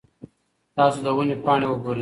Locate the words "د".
1.05-1.07